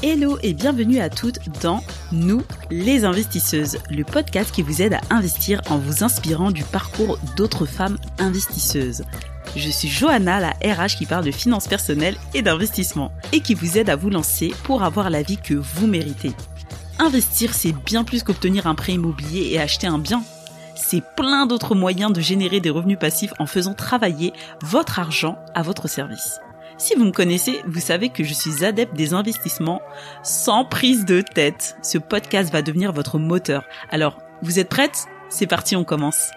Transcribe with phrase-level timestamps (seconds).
[0.00, 5.00] Hello et bienvenue à toutes dans Nous, les investisseuses, le podcast qui vous aide à
[5.10, 9.02] investir en vous inspirant du parcours d'autres femmes investisseuses.
[9.56, 13.76] Je suis Johanna, la RH qui parle de finances personnelles et d'investissement et qui vous
[13.76, 16.30] aide à vous lancer pour avoir la vie que vous méritez.
[17.00, 20.22] Investir, c'est bien plus qu'obtenir un prêt immobilier et acheter un bien.
[20.76, 25.62] C'est plein d'autres moyens de générer des revenus passifs en faisant travailler votre argent à
[25.62, 26.38] votre service.
[26.80, 29.82] Si vous me connaissez, vous savez que je suis adepte des investissements
[30.22, 31.76] sans prise de tête.
[31.82, 33.64] Ce podcast va devenir votre moteur.
[33.90, 35.06] Alors, vous êtes prête?
[35.28, 36.30] C'est parti, on commence.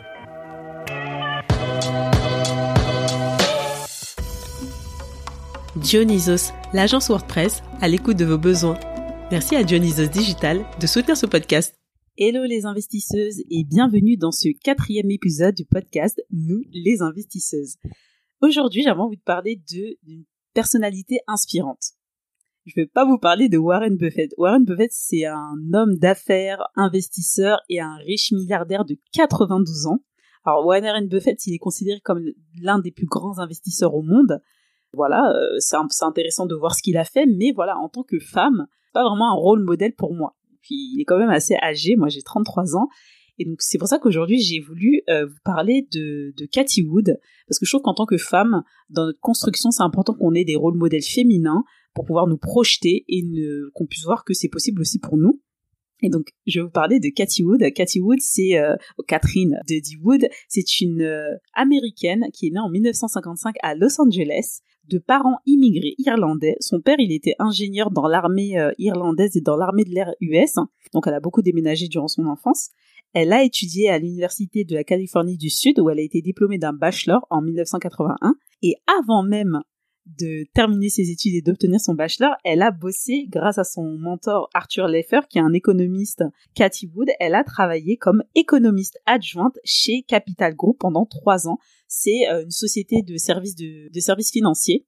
[5.76, 8.79] Dionysos, l'agence WordPress, à l'écoute de vos besoins.
[9.29, 11.76] Merci à Dionysos Digital de soutenir ce podcast.
[12.18, 17.77] Hello les investisseuses et bienvenue dans ce quatrième épisode du podcast Nous les investisseuses.
[18.41, 21.94] Aujourd'hui, j'avais envie de parler d'une personnalité inspirante.
[22.66, 24.32] Je ne vais pas vous parler de Warren Buffett.
[24.38, 29.99] Warren Buffett, c'est un homme d'affaires, investisseur et un riche milliardaire de 92 ans.
[30.46, 32.24] Alors Warren Buffett, il est considéré comme
[32.62, 34.41] l'un des plus grands investisseurs au monde.
[34.94, 38.20] Voilà, euh, c'est intéressant de voir ce qu'il a fait, mais voilà, en tant que
[38.20, 40.35] femme, pas vraiment un rôle modèle pour moi.
[40.62, 42.90] Puis il est quand même assez âgé, moi j'ai 33 ans,
[43.42, 47.18] et donc c'est pour ça qu'aujourd'hui j'ai voulu euh, vous parler de, de Cathy Wood,
[47.48, 50.46] parce que je trouve qu'en tant que femme, dans notre construction, c'est important qu'on ait
[50.46, 51.64] des rôles modèles féminins
[51.96, 53.24] pour pouvoir nous projeter et
[53.74, 55.42] qu'on puisse voir que c'est possible aussi pour nous.
[56.04, 57.62] Et donc, je vais vous parler de Cathy Wood.
[57.74, 58.76] Cathy Wood, c'est euh,
[59.08, 60.28] Catherine de Wood.
[60.48, 65.94] C'est une euh, américaine qui est née en 1955 à Los Angeles de parents immigrés
[66.00, 66.56] irlandais.
[66.59, 70.56] Son père, il était ingénieur dans l'armée irlandaise et dans l'armée de l'air US.
[70.91, 72.72] Donc, elle a beaucoup déménagé durant son enfance.
[73.13, 76.57] Elle a étudié à l'Université de la Californie du Sud où elle a été diplômée
[76.57, 79.59] d'un bachelor en 1981 et avant même
[80.05, 84.50] de terminer ses études et d'obtenir son bachelor, elle a bossé grâce à son mentor
[84.53, 86.23] Arthur Leffer, qui est un économiste
[86.55, 87.09] Cathy Wood.
[87.19, 91.59] Elle a travaillé comme économiste adjointe chez Capital Group pendant trois ans.
[91.88, 94.88] C'est euh, une société de services de, services financiers.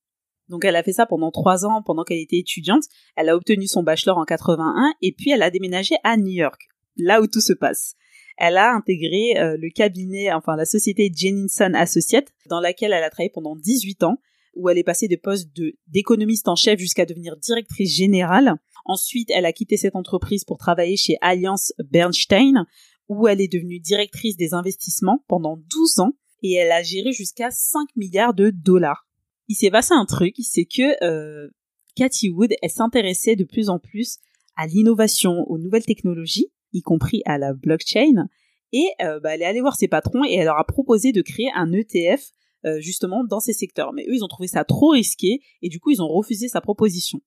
[0.50, 2.84] Donc elle a fait ça pendant trois ans pendant qu'elle était étudiante.
[3.16, 6.68] Elle a obtenu son bachelor en 81 et puis elle a déménagé à New York,
[6.98, 7.96] là où tout se passe
[8.38, 13.10] elle a intégré euh, le cabinet, enfin la société Jenninson Associates, dans laquelle elle a
[13.10, 14.18] travaillé pendant 18 ans,
[14.56, 15.50] où elle est passée de poste
[15.88, 18.56] d'économiste en chef jusqu'à devenir directrice générale.
[18.86, 22.66] Ensuite, elle a quitté cette entreprise pour travailler chez Alliance Bernstein,
[23.08, 27.50] où elle est devenue directrice des investissements pendant 12 ans, et elle a géré jusqu'à
[27.52, 29.08] 5 milliards de dollars.
[29.48, 31.50] Il s'est passé un truc, c'est que euh,
[31.96, 34.18] Cathy Wood, elle s'intéressait de plus en plus
[34.56, 38.28] à l'innovation, aux nouvelles technologies, y compris à la blockchain.
[38.72, 41.22] Et euh, bah, elle est allée voir ses patrons et elle leur a proposé de
[41.22, 42.32] créer un ETF
[42.66, 43.94] euh, justement dans ces secteurs.
[43.94, 46.62] Mais eux, ils ont trouvé ça trop risqué et du coup, ils ont refusé sa
[46.62, 47.22] proposition.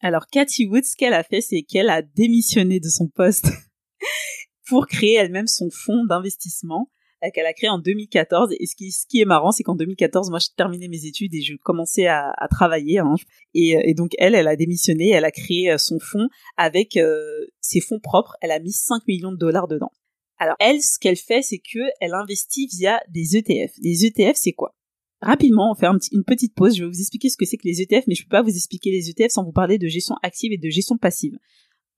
[0.00, 3.48] Alors Cathy Wood, ce qu'elle a fait, c'est qu'elle a démissionné de son poste
[4.68, 6.90] pour créer elle-même son fonds d'investissement
[7.30, 8.54] qu'elle a créé en 2014.
[8.58, 11.56] Et ce qui, est marrant, c'est qu'en 2014, moi, j'ai terminé mes études et je
[11.56, 12.98] commençais à, travailler.
[12.98, 13.14] Hein.
[13.54, 17.46] Et, et, donc, elle, elle a démissionné, elle a créé euh, son fonds avec euh,
[17.60, 18.36] ses fonds propres.
[18.40, 19.90] Elle a mis 5 millions de dollars dedans.
[20.38, 23.72] Alors, elle, ce qu'elle fait, c'est que elle investit via des ETF.
[23.82, 24.74] Les ETF, c'est quoi?
[25.20, 26.76] Rapidement, on fait une petite pause.
[26.76, 28.54] Je vais vous expliquer ce que c'est que les ETF, mais je peux pas vous
[28.54, 31.38] expliquer les ETF sans vous parler de gestion active et de gestion passive.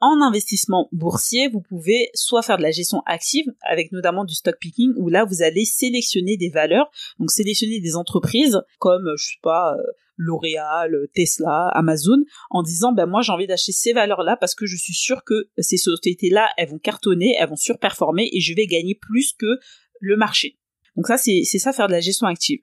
[0.00, 4.56] En investissement boursier, vous pouvez soit faire de la gestion active, avec notamment du stock
[4.60, 9.40] picking, où là vous allez sélectionner des valeurs, donc sélectionner des entreprises comme, je sais
[9.42, 9.82] pas, euh,
[10.18, 14.76] L'Oréal, Tesla, Amazon, en disant ben moi j'ai envie d'acheter ces valeurs-là parce que je
[14.76, 18.94] suis sûr que ces sociétés-là elles vont cartonner, elles vont surperformer et je vais gagner
[18.94, 19.58] plus que
[20.00, 20.58] le marché.
[20.96, 22.60] Donc ça c'est ça faire de la gestion active.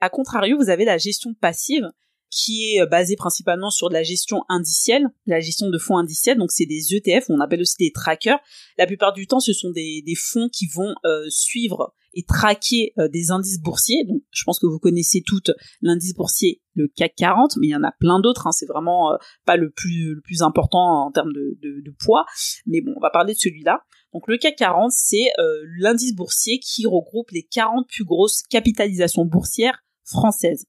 [0.00, 1.90] A contrario, vous avez la gestion passive
[2.30, 6.38] qui est euh, basé principalement sur de la gestion indicielle, la gestion de fonds indiciels.
[6.38, 8.38] Donc c'est des ETF, on appelle aussi des trackers.
[8.76, 13.08] La plupart du temps, ce sont des, fonds qui vont euh, suivre et traquer euh,
[13.08, 14.04] des indices boursiers.
[14.04, 17.76] Donc je pense que vous connaissez toutes l'indice boursier, le CAC 40, mais il y
[17.76, 18.46] en a plein d'autres.
[18.46, 18.52] Hein.
[18.52, 22.24] C'est vraiment pas le plus le plus important en termes de, de, poids,
[22.66, 23.80] mais bon, on va parler de celui-là.
[24.12, 25.30] Donc le CAC 40, c'est
[25.78, 30.64] l'indice boursier qui regroupe les 40 plus grosses capitalisations boursières françaises.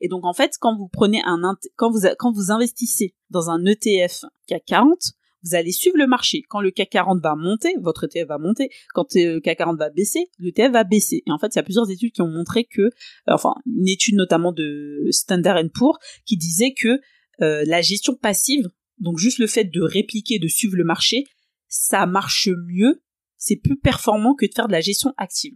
[0.00, 1.40] Et donc en fait, quand vous prenez un
[1.76, 4.98] quand vous quand vous investissez dans un ETF CAC 40,
[5.42, 6.42] vous allez suivre le marché.
[6.48, 8.68] Quand le CAC 40 va monter, votre ETF va monter.
[8.94, 11.22] Quand le CAC 40 va baisser, le ETF va baisser.
[11.26, 12.90] Et en fait, il y a plusieurs études qui ont montré que,
[13.28, 16.98] enfin, une étude notamment de Standard Poor's qui disait que
[17.38, 21.24] la gestion passive, donc juste le fait de répliquer, de suivre le marché,
[21.68, 23.02] ça marche mieux,
[23.36, 25.54] c'est plus performant que de faire de la gestion active.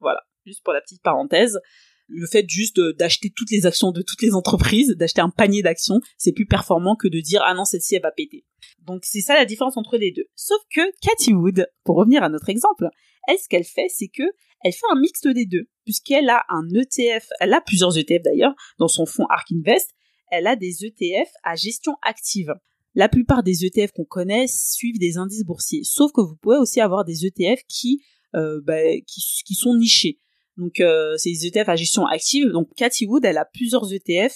[0.00, 1.58] Voilà, juste pour la petite parenthèse.
[2.08, 6.00] Le fait juste d'acheter toutes les actions de toutes les entreprises, d'acheter un panier d'actions,
[6.18, 8.44] c'est plus performant que de dire ah non celle-ci elle va péter.
[8.86, 10.26] Donc c'est ça la différence entre les deux.
[10.34, 12.88] Sauf que Cathy Wood, pour revenir à notre exemple,
[13.28, 14.24] elle ce qu'elle fait c'est que
[14.62, 18.54] elle fait un mixte des deux puisqu'elle a un ETF, elle a plusieurs ETF d'ailleurs
[18.78, 19.90] dans son fonds Ark Invest,
[20.30, 22.54] elle a des ETF à gestion active.
[22.94, 26.80] La plupart des ETF qu'on connaît suivent des indices boursiers, sauf que vous pouvez aussi
[26.80, 28.02] avoir des ETF qui,
[28.34, 30.18] euh, bah, qui, sont nichés.
[30.56, 32.48] Donc euh, c'est des ETF à gestion active.
[32.48, 34.32] Donc Cathy Wood, elle a plusieurs ETF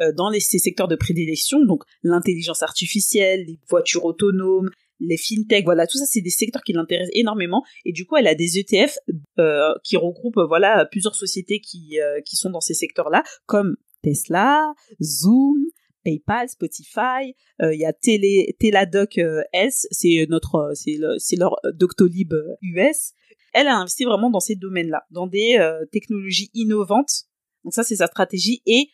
[0.00, 5.64] euh, dans les, ses secteurs de prédilection, donc l'intelligence artificielle, les voitures autonomes, les fintech,
[5.64, 7.62] voilà, tout ça c'est des secteurs qui l'intéressent énormément.
[7.84, 8.96] Et du coup elle a des ETF
[9.38, 15.64] euh, qui regroupent voilà plusieurs sociétés qui qui sont dans ces secteurs-là comme Tesla, Zoom,
[16.04, 21.56] PayPal, Spotify, euh, il y a Teladoc euh, S, c'est notre, euh, c'est c'est leur
[21.72, 23.14] Doctolib US.
[23.54, 25.58] Elle a investi vraiment dans ces domaines-là, dans des
[25.92, 27.24] technologies innovantes.
[27.64, 28.90] Donc ça, c'est sa stratégie et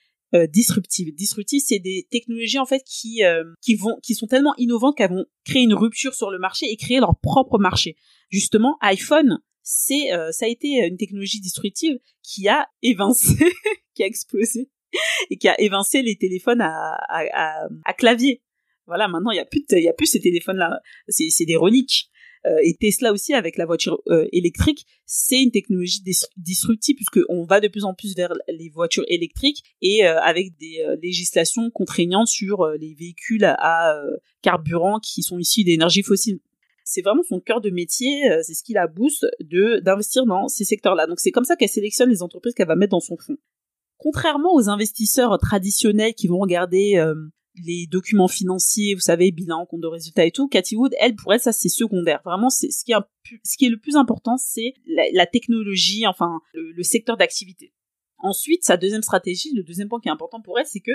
[0.48, 1.12] disruptive.
[1.14, 3.22] Disruptive, c'est des technologies en fait qui
[3.62, 6.76] qui vont qui sont tellement innovantes qu'elles vont créer une rupture sur le marché et
[6.76, 7.96] créer leur propre marché.
[8.28, 13.34] Justement, iPhone, c'est ça a été une technologie disruptive qui a évincé,
[13.94, 14.70] qui a explosé
[15.30, 16.96] et qui a évincé les téléphones à,
[17.84, 18.42] à, clavier.
[18.86, 21.44] Voilà, maintenant il y a plus il y a plus ces téléphones là, c'est c'est
[21.44, 22.10] des reliques.
[22.46, 26.02] Euh, et Tesla aussi avec la voiture euh, électrique, c'est une technologie
[26.36, 30.56] disruptive puisque on va de plus en plus vers les voitures électriques et euh, avec
[30.58, 34.00] des législations contraignantes sur les véhicules à,
[34.42, 36.40] carburant qui sont issus d'énergie fossile.
[36.84, 40.64] C'est vraiment son cœur de métier, c'est ce qui la booste de d'investir dans ces
[40.64, 41.06] secteurs-là.
[41.06, 43.36] Donc c'est comme ça qu'elle sélectionne les entreprises qu'elle va mettre dans son fonds.
[43.98, 46.96] Contrairement aux investisseurs traditionnels qui vont regarder
[47.56, 51.32] les documents financiers, vous savez, bilan, compte de résultats et tout, Cathy Wood, elle, pour
[51.32, 52.20] elle, ça c'est secondaire.
[52.24, 56.40] Vraiment, c'est ce qui est, ce qui est le plus important, c'est la, technologie, enfin
[56.54, 57.72] le, secteur d'activité.
[58.18, 60.92] Ensuite, sa deuxième stratégie, le deuxième point qui est important pour elle, c'est que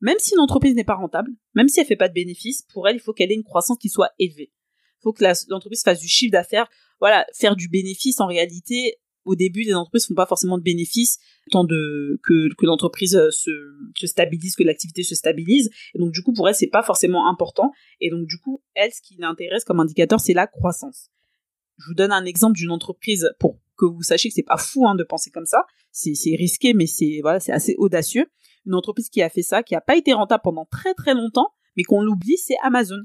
[0.00, 2.88] même si une entreprise n'est pas rentable, même si elle fait pas de bénéfices, pour
[2.88, 4.52] elle, il faut qu'elle ait une croissance qui soit élevée.
[4.98, 6.68] Il faut que l'entreprise fasse du chiffre d'affaires.
[7.00, 11.18] Voilà, faire du bénéfice, en réalité, au début, les entreprises font pas forcément de bénéfices,
[11.50, 12.18] tant que,
[12.62, 13.50] l'entreprise euh, se,
[13.96, 15.70] se stabilise, que l'activité se stabilise.
[15.94, 17.72] Et donc du coup, pour elle, c'est pas forcément important.
[18.00, 21.10] Et donc du coup, elle, ce qui l'intéresse comme indicateur, c'est la croissance.
[21.78, 24.86] Je vous donne un exemple d'une entreprise pour que vous sachiez que c'est pas fou
[24.86, 25.64] hein, de penser comme ça.
[25.90, 28.26] C'est, risqué, mais c'est c'est assez audacieux.
[28.66, 31.48] Une entreprise qui a fait ça, qui a pas été rentable pendant très très longtemps,
[31.76, 33.00] mais qu'on l'oublie, c'est Amazon.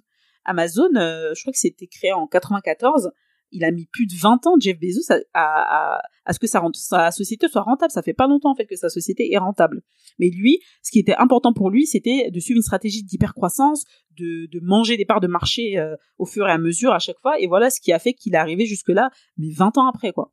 [0.46, 3.12] Amazon, euh, je crois que c'était créé en 94
[3.52, 7.12] il a mis plus de 20 ans, Jeff Bezos, à, à, à ce que sa,
[7.12, 7.92] société soit rentable.
[7.92, 9.82] Ça fait pas longtemps, en fait, que sa société est rentable.
[10.20, 13.86] Mais lui, ce qui était important pour lui, c'était de suivre une stratégie d'hypercroissance,
[14.18, 17.20] de, de manger des parts de marché euh, au fur et à mesure à chaque
[17.20, 17.40] fois.
[17.40, 20.32] Et voilà ce qui a fait qu'il est arrivé jusque-là, mais 20 ans après, quoi.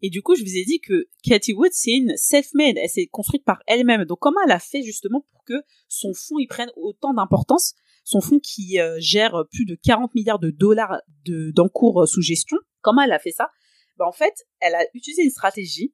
[0.00, 2.76] Et du coup, je vous ai dit que Katie Wood, c'est une self-made.
[2.76, 4.04] Elle s'est construite par elle-même.
[4.04, 5.54] Donc, comment elle a fait justement pour que
[5.88, 7.74] son fonds y prenne autant d'importance?
[8.04, 12.56] Son fonds qui euh, gère plus de 40 milliards de dollars d'encours euh, sous gestion.
[12.80, 13.50] Comment elle a fait ça?
[13.98, 15.92] Ben, En fait, elle a utilisé une stratégie,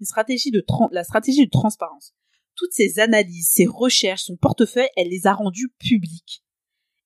[0.00, 2.14] une stratégie de la stratégie de transparence.
[2.54, 6.44] Toutes ses analyses, ses recherches, son portefeuille, elle les a rendues publiques.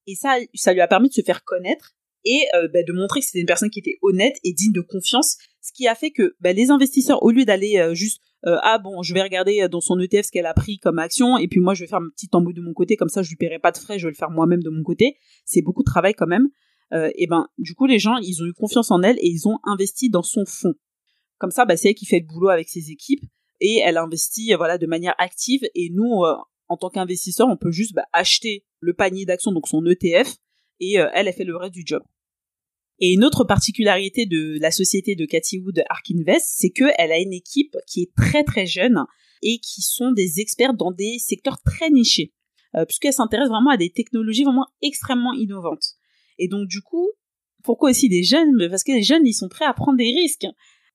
[0.07, 3.21] Et ça, ça lui a permis de se faire connaître et euh, ben, de montrer
[3.21, 6.11] que c'était une personne qui était honnête et digne de confiance, ce qui a fait
[6.11, 9.81] que ben, les investisseurs, au lieu d'aller juste euh, ah bon, je vais regarder dans
[9.81, 12.09] son ETF ce qu'elle a pris comme action, et puis moi je vais faire un
[12.09, 14.13] petit tambour de mon côté, comme ça je lui paierai pas de frais, je vais
[14.13, 15.17] le faire moi-même de mon côté.
[15.45, 16.49] C'est beaucoup de travail quand même.
[16.93, 19.47] Euh, et ben du coup les gens ils ont eu confiance en elle et ils
[19.47, 20.75] ont investi dans son fonds.
[21.39, 23.25] Comme ça, bah, c'est elle qui fait le boulot avec ses équipes
[23.61, 25.63] et elle investit voilà de manière active.
[25.75, 26.35] Et nous, euh,
[26.69, 30.37] en tant qu'investisseurs, on peut juste bah, acheter le panier d'actions, donc son ETF,
[30.81, 32.03] et elle, elle fait le reste du job.
[33.01, 37.19] Et une autre particularité de la société de Cathy Wood Ark Invest, c'est qu'elle a
[37.19, 39.05] une équipe qui est très très jeune
[39.43, 42.35] et qui sont des experts dans des secteurs très nichés,
[42.75, 45.95] euh, puisqu'elle s'intéresse vraiment à des technologies vraiment extrêmement innovantes.
[46.39, 47.09] Et donc du coup,
[47.63, 48.69] pourquoi aussi des jeunes?
[48.69, 50.47] Parce que les jeunes, ils sont prêts à prendre des risques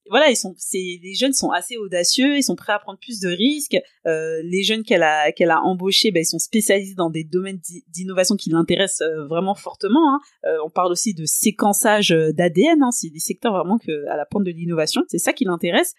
[0.10, 3.20] voilà, ils sont, c'est, les jeunes sont assez audacieux, ils sont prêts à prendre plus
[3.20, 3.78] de risques.
[4.06, 7.60] Euh, les jeunes qu'elle a, qu'elle a embauchés, ben, ils sont spécialisés dans des domaines
[7.88, 10.14] d'innovation qui l'intéressent euh, vraiment fortement.
[10.14, 10.20] Hein.
[10.46, 12.92] Euh, on parle aussi de séquençage d'ADN, hein.
[12.92, 15.02] c'est des secteurs vraiment que, à la pointe de l'innovation.
[15.08, 15.96] C'est ça qui l'intéresse.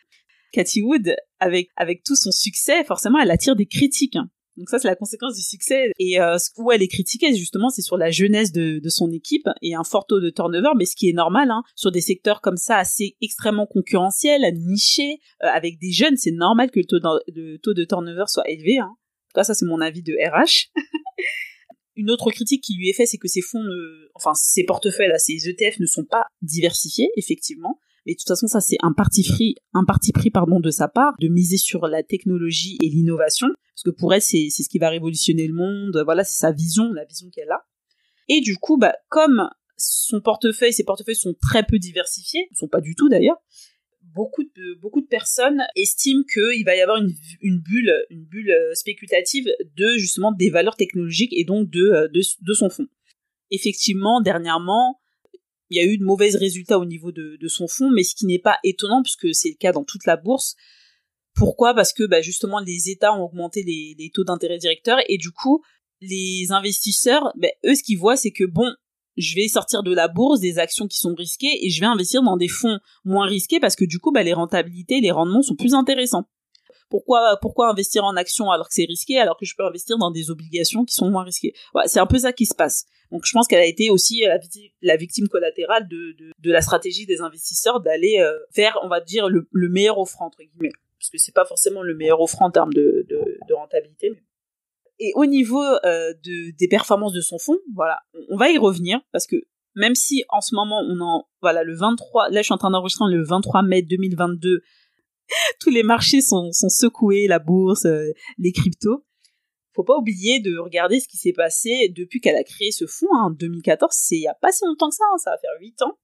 [0.53, 4.17] Cathy Wood, avec, avec tout son succès, forcément, elle attire des critiques.
[4.17, 4.31] Hein.
[4.57, 5.91] Donc ça, c'est la conséquence du succès.
[5.99, 9.75] Et euh, où elle est critiquée, justement, c'est sur la jeunesse de, son équipe et
[9.75, 12.57] un fort taux de turnover, mais ce qui est normal, hein, sur des secteurs comme
[12.57, 17.57] ça, assez extrêmement concurrentiels, nichés, euh, avec des jeunes, c'est normal que le taux, de,
[17.57, 18.79] taux de turnover soit élevé.
[18.79, 18.95] Hein.
[19.35, 20.71] En tout ça, c'est mon avis de RH.
[21.97, 23.65] Une autre critique qui lui est faite, c'est que ces fonds,
[24.15, 27.81] enfin, ces portefeuilles, là, ces ETF ne sont pas diversifiés, effectivement.
[28.07, 30.87] Mais de toute façon, ça c'est un parti pris, un parti pris pardon de sa
[30.87, 34.69] part de miser sur la technologie et l'innovation, parce que pour elle c'est c'est ce
[34.69, 36.01] qui va révolutionner le monde.
[36.05, 37.67] Voilà, c'est sa vision, la vision qu'elle a.
[38.29, 42.69] Et du coup, bah comme son portefeuille, ses portefeuilles sont très peu diversifiés, ne sont
[42.69, 43.37] pas du tout d'ailleurs.
[44.15, 48.51] Beaucoup de, beaucoup de personnes estiment qu'il va y avoir une, une, bulle, une bulle
[48.51, 49.47] euh, spéculative
[49.77, 52.87] de justement des valeurs technologiques et donc de, euh, de, de son fonds.
[53.51, 55.01] Effectivement, dernièrement,
[55.71, 58.27] il y a eu de mauvais résultats au niveau de, son fonds, mais ce qui
[58.27, 60.57] n'est pas étonnant puisque c'est le cas dans toute la bourse.
[61.35, 61.75] Pourquoi?
[61.75, 65.63] Parce que bah, justement les États ont augmenté les, taux d'intérêt directeurs et du coup
[66.01, 68.73] les investisseurs, bah, eux ce qu'ils voient c'est que bon,
[69.17, 72.23] je vais sortir de la bourse des actions qui sont risquées et je vais investir
[72.23, 75.57] dans des fonds moins risqués parce que du coup bah, les rentabilités, les rendements sont
[75.57, 76.29] plus intéressants.
[76.89, 80.11] Pourquoi, pourquoi investir en actions alors que c'est risqué, alors que je peux investir dans
[80.11, 81.53] des obligations qui sont moins risquées
[81.87, 82.87] C'est un peu ça qui se passe.
[83.11, 84.25] Donc je pense qu'elle a été aussi
[84.83, 89.29] la, victime collatérale de, de, la stratégie des investisseurs d'aller euh, vers, on va dire,
[89.29, 90.73] le, meilleur offrant, entre guillemets.
[90.99, 94.13] Parce que c'est pas forcément le meilleur offrant en termes de, de, rentabilité.
[94.99, 98.01] Et au niveau euh, de, des performances de son fonds, voilà,
[98.31, 99.37] on va y revenir parce que
[99.75, 102.71] même si en ce moment on en voilà le 23 là je suis en train
[102.71, 104.63] d'enregistrer le 23 mai 2022
[105.61, 109.05] tous les marchés sont, sont secoués, la bourse, euh, les cryptos.
[109.75, 113.13] Faut pas oublier de regarder ce qui s'est passé depuis qu'elle a créé ce fonds
[113.13, 113.93] hein, en 2014.
[113.95, 115.99] C'est il y a pas si longtemps que ça, hein, ça va faire 8 ans.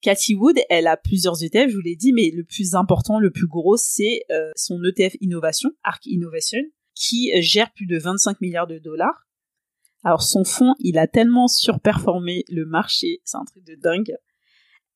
[0.00, 3.30] Cathy Wood, elle a plusieurs ETF, je vous l'ai dit, mais le plus important, le
[3.30, 6.62] plus gros, c'est euh, son ETF Innovation, ARC Innovation,
[6.94, 9.26] qui gère plus de 25 milliards de dollars.
[10.04, 14.14] Alors son fonds, il a tellement surperformé le marché, c'est un truc de dingue.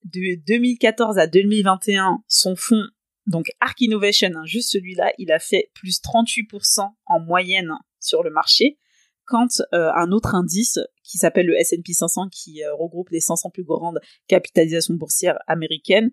[0.05, 2.87] De 2014 à 2021, son fonds
[3.27, 8.31] donc Arc Innovation, hein, juste celui-là, il a fait plus 38% en moyenne sur le
[8.31, 8.79] marché,
[9.25, 13.51] quand euh, un autre indice qui s'appelle le S&P 500, qui euh, regroupe les 500
[13.51, 16.11] plus grandes capitalisations boursières américaines,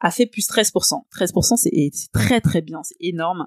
[0.00, 1.02] a fait plus 13%.
[1.12, 3.46] 13% c'est très très bien, c'est énorme.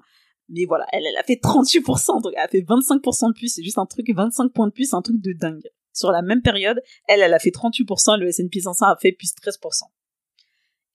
[0.50, 3.64] Mais voilà, elle, elle a fait 38%, donc elle a fait 25% de plus, c'est
[3.64, 5.70] juste un truc, 25 points de plus, un truc de dingue.
[5.94, 9.34] Sur la même période, elle, elle a fait 38%, le S&P 500 a fait plus
[9.34, 9.84] 13%.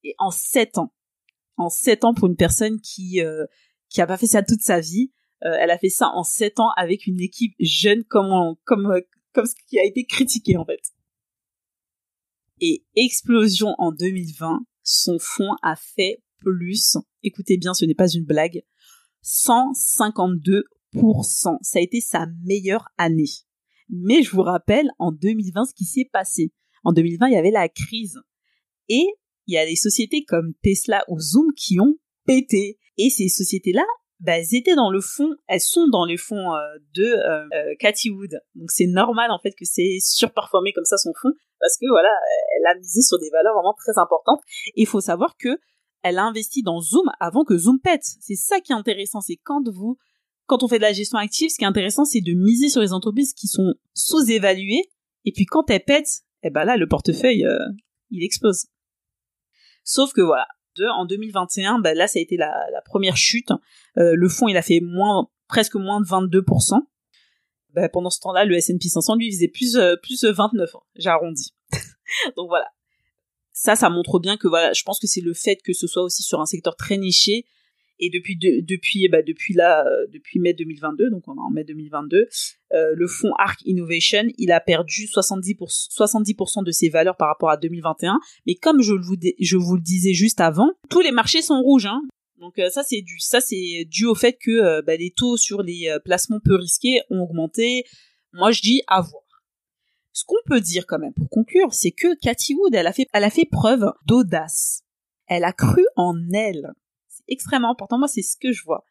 [0.04, 0.92] Et en 7 ans,
[1.62, 3.46] en sept ans pour une personne qui euh,
[3.88, 5.12] qui a pas fait ça toute sa vie.
[5.44, 9.00] Euh, elle a fait ça en sept ans avec une équipe jeune comme comme euh,
[9.32, 10.80] comme ce qui a été critiqué en fait.
[12.60, 16.96] Et explosion en 2020, son fonds a fait plus.
[17.22, 18.62] Écoutez bien, ce n'est pas une blague.
[19.24, 21.58] 152%.
[21.62, 23.30] Ça a été sa meilleure année.
[23.88, 26.52] Mais je vous rappelle en 2020 ce qui s'est passé.
[26.84, 28.20] En 2020, il y avait la crise.
[28.88, 29.06] Et
[29.52, 32.78] il y a des sociétés comme Tesla ou Zoom qui ont pété.
[32.96, 33.84] Et ces sociétés-là,
[34.20, 36.60] bah, elles étaient dans le fond, elles sont dans les fonds euh,
[36.94, 38.40] de euh, euh, Cathy Wood.
[38.54, 42.08] Donc c'est normal en fait que c'est surperformé comme ça son fonds parce que voilà,
[42.56, 44.40] elle a misé sur des valeurs vraiment très importantes.
[44.68, 45.58] Et il faut savoir que
[46.02, 48.04] elle a investi dans Zoom avant que Zoom pète.
[48.20, 49.98] C'est ça qui est intéressant, c'est quand vous
[50.46, 52.80] quand on fait de la gestion active, ce qui est intéressant, c'est de miser sur
[52.80, 54.90] les entreprises qui sont sous-évaluées.
[55.24, 57.46] Et puis quand elles pètent, eh ben là, le portefeuille,
[58.10, 58.66] il explose.
[59.84, 60.46] Sauf que voilà,
[60.96, 62.52] en 2021, bah là ça a été la,
[62.84, 63.50] première chute.
[63.98, 66.80] Euh, le fonds il a fait moins, presque moins de 22%.
[67.74, 70.74] Bah, pendant ce temps-là, le S&P 500 lui faisait plus euh, plus 29.
[70.74, 71.54] Hein, j'ai arrondi.
[72.36, 72.66] Donc voilà.
[73.52, 76.02] Ça, ça montre bien que voilà, je pense que c'est le fait que ce soit
[76.02, 77.46] aussi sur un secteur très niché
[78.02, 81.64] et depuis depuis bah, depuis là euh, depuis mai 2022 donc on est en mai
[81.64, 82.28] 2022
[82.74, 87.50] euh, le fonds Arc Innovation il a perdu 70 70% de ses valeurs par rapport
[87.50, 91.42] à 2021 mais comme je vous je vous le disais juste avant tous les marchés
[91.42, 92.02] sont rouges hein.
[92.40, 93.18] donc euh, ça c'est dû
[93.86, 97.84] dû au fait que bah, les taux sur les placements peu risqués ont augmenté
[98.32, 99.22] moi je dis à voir
[100.12, 103.06] ce qu'on peut dire quand même pour conclure, c'est que Cathy Wood, elle a fait,
[103.14, 104.82] elle a fait preuve d'audace.
[105.26, 106.74] Elle a cru en elle
[107.28, 107.98] extrêmement important.
[107.98, 108.84] Moi, c'est ce que je vois.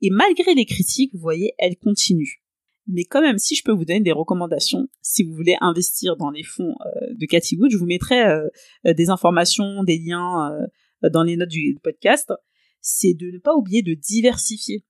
[0.00, 2.42] Et malgré les critiques, vous voyez, elle continue.
[2.86, 6.30] Mais quand même, si je peux vous donner des recommandations, si vous voulez investir dans
[6.30, 8.46] les fonds euh, de Cathy Wood, je vous mettrai euh,
[8.86, 10.58] euh, des informations, des liens
[11.02, 12.32] dans les notes du podcast.
[12.80, 14.84] C'est de ne pas oublier de diversifier.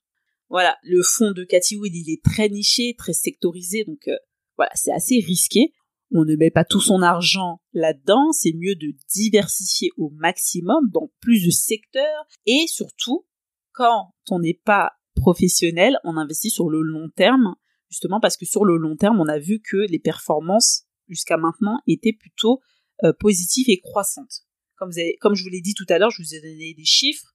[0.48, 4.08] Voilà, le fonds de Cathy Wood, il est très niché, très sectorisé, donc
[4.56, 5.72] voilà, c'est assez risqué
[6.12, 11.10] on ne met pas tout son argent là-dedans, c'est mieux de diversifier au maximum dans
[11.20, 13.26] plus de secteurs et surtout
[13.72, 17.54] quand on n'est pas professionnel, on investit sur le long terme,
[17.90, 21.80] justement parce que sur le long terme, on a vu que les performances jusqu'à maintenant
[21.86, 22.60] étaient plutôt
[23.04, 24.42] euh, positives et croissantes.
[24.76, 27.34] Comme, comme je vous l'ai dit tout à l'heure, je vous ai donné des chiffres.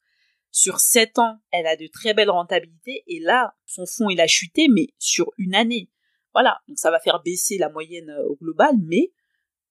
[0.52, 4.28] Sur 7 ans, elle a de très belles rentabilités et là, son fonds il a
[4.28, 5.90] chuté, mais sur une année.
[6.34, 9.12] Voilà, donc ça va faire baisser la moyenne euh, au global, mais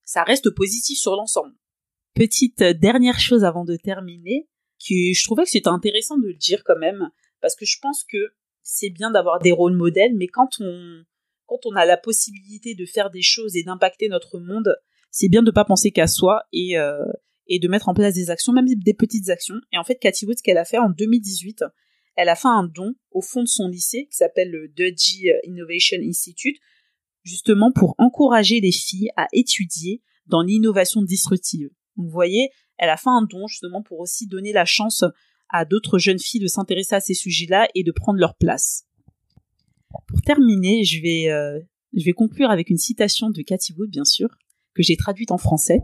[0.04, 1.54] ça reste positif sur l'ensemble.
[2.14, 4.48] Petite euh, dernière chose avant de terminer,
[4.80, 7.10] que je trouvais que c'était intéressant de le dire quand même,
[7.40, 11.04] parce que je pense que c'est bien d'avoir des rôles modèles, mais quand on,
[11.46, 14.74] quand on a la possibilité de faire des choses et d'impacter notre monde,
[15.10, 17.04] c'est bien de ne pas penser qu'à soi et, euh,
[17.46, 19.56] et de mettre en place des actions, même des petites actions.
[19.72, 21.64] Et en fait, Cathy Wood, ce qu'elle a fait en 2018,
[22.18, 25.98] elle a fait un don au fond de son lycée qui s'appelle le Dudgy Innovation
[26.02, 26.56] Institute,
[27.22, 31.70] justement pour encourager les filles à étudier dans l'innovation disruptive.
[31.94, 35.04] Vous voyez, elle a fait un don justement pour aussi donner la chance
[35.48, 38.82] à d'autres jeunes filles de s'intéresser à ces sujets-là et de prendre leur place.
[40.08, 41.60] Pour terminer, je vais, euh,
[41.94, 44.28] je vais conclure avec une citation de Cathy Wood, bien sûr,
[44.74, 45.78] que j'ai traduite en français.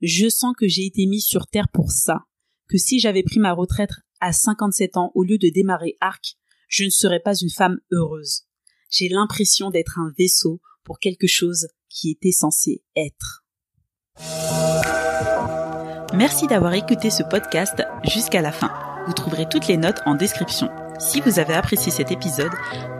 [0.00, 2.20] Je sens que j'ai été mise sur Terre pour ça,
[2.68, 6.36] que si j'avais pris ma retraite à 57 ans au lieu de démarrer Arc,
[6.68, 8.42] je ne serais pas une femme heureuse.
[8.90, 13.44] J'ai l'impression d'être un vaisseau pour quelque chose qui était censé être.
[16.14, 18.70] Merci d'avoir écouté ce podcast jusqu'à la fin.
[19.06, 20.70] Vous trouverez toutes les notes en description.
[20.98, 22.52] Si vous avez apprécié cet épisode,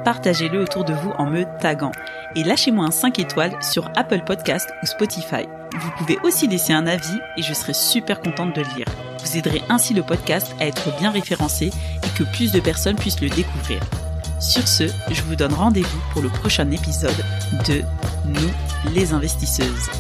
[0.05, 1.93] partagez-le autour de vous en me taguant
[2.35, 5.47] et lâchez-moi un 5 étoiles sur Apple Podcast ou Spotify.
[5.79, 8.87] Vous pouvez aussi laisser un avis et je serai super contente de le lire.
[9.27, 13.21] Vous aiderez ainsi le podcast à être bien référencé et que plus de personnes puissent
[13.21, 13.81] le découvrir.
[14.39, 17.25] Sur ce, je vous donne rendez-vous pour le prochain épisode
[17.67, 17.83] de
[18.25, 19.91] Nous les investisseuses.